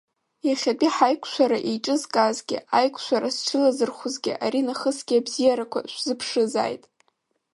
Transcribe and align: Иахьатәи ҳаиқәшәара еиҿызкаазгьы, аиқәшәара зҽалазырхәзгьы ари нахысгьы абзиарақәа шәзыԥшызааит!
Иахьатәи 0.47 0.93
ҳаиқәшәара 0.95 1.57
еиҿызкаазгьы, 1.69 2.57
аиқәшәара 2.77 3.29
зҽалазырхәзгьы 3.35 4.33
ари 4.45 4.61
нахысгьы 4.67 5.15
абзиарақәа 5.19 5.79
шәзыԥшызааит! 5.91 6.83